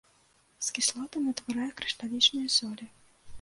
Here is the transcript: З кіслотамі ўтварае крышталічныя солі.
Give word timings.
З 0.67 0.71
кіслотамі 0.77 1.27
ўтварае 1.33 1.67
крышталічныя 1.83 2.47
солі. 2.57 2.89